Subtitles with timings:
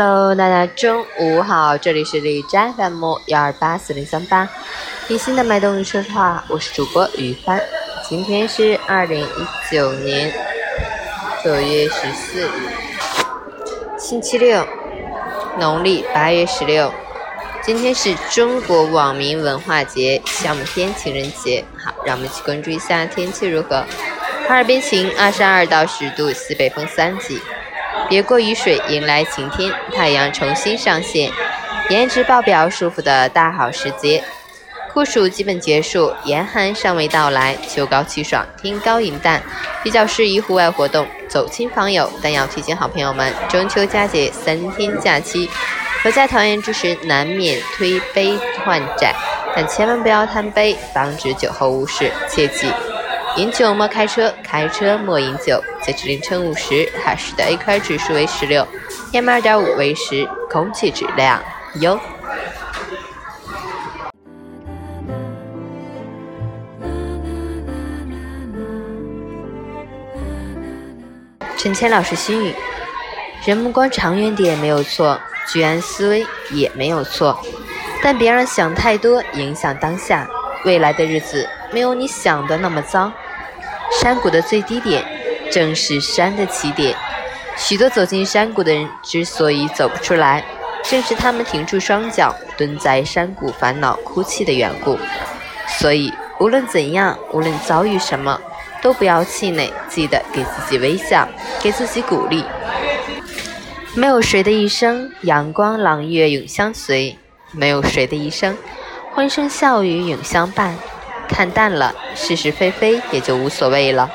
[0.00, 4.48] Hello，大家中午好，这里是李斋 FM 幺二八四零三八，
[5.08, 7.60] 贴心的脉动说话，我是主播于帆，
[8.08, 10.32] 今天是二零一九年
[11.42, 12.70] 九月十四日，
[13.98, 14.64] 星期六，
[15.58, 16.94] 农历八月十六，
[17.60, 21.64] 今天是中国网民文化节、项目天情人节。
[21.76, 23.84] 好，让我们一起关注一下天气如何。
[24.46, 27.40] 哈尔滨晴，二十二到十度，西北风三级。
[28.08, 31.30] 别过雨水，迎来晴天，太阳重新上线，
[31.90, 34.22] 颜值爆表，舒服的大好时节。
[34.92, 39.40] 酷暑基本结束，严寒尚未到来，秋高气爽，天高云淡，
[39.82, 42.10] 比较适宜户外活动，走亲访友。
[42.22, 45.48] 但要提醒好朋友们，中秋佳节三天假期，
[46.02, 49.14] 阖家团圆之时，难免推杯换盏，
[49.54, 52.66] 但千万不要贪杯，防止酒后误事，切记。
[53.36, 55.62] 饮酒莫开车，开车莫饮酒。
[55.82, 58.66] 截至凌晨五时，海市的 AQI 指数为十六
[59.12, 61.40] ，PM 二点五为十，空气质量
[61.76, 61.98] 优。
[71.56, 72.54] 陈谦老师心语：
[73.44, 77.38] 人目光长远点没有错，居安思危也没有错，
[78.02, 80.28] 但别让想太多影响当下。
[80.64, 83.12] 未来的日子没有你想的那么脏。
[84.00, 85.04] 山谷的最低点，
[85.50, 86.94] 正是山的起点。
[87.56, 90.44] 许多走进山谷的人之所以走不出来，
[90.84, 94.98] 正是他们停住双脚，蹲在山谷烦恼哭泣的缘故。
[95.66, 98.40] 所以，无论怎样，无论遭遇什么，
[98.80, 101.28] 都不要气馁，记得给自己微笑，
[101.60, 102.44] 给自己鼓励。
[103.94, 107.18] 没有谁的一生阳光朗月永相随，
[107.50, 108.56] 没有谁的一生
[109.12, 110.76] 欢声笑语永相伴。
[111.28, 114.08] 看淡了是是非非，也就无所谓了；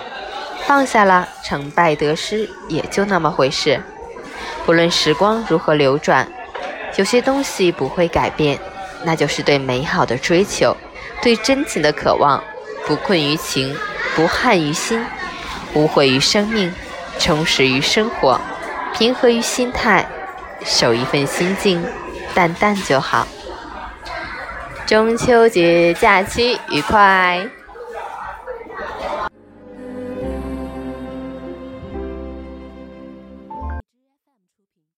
[0.66, 3.82] 放下了成败得失，也就那么回事。
[4.66, 6.28] 不论时光如何流转，
[6.96, 8.58] 有些东西不会改变，
[9.04, 10.76] 那就是对美好的追求，
[11.22, 12.44] 对真情的渴望。
[12.86, 13.74] 不困于情，
[14.16, 15.02] 不憾于心，
[15.74, 16.74] 无悔于生命，
[17.18, 18.40] 充实于生活，
[18.94, 20.06] 平和于心态，
[20.66, 21.82] 守一份心境，
[22.34, 23.26] 淡淡就好。
[24.86, 27.50] 中秋节假期愉快！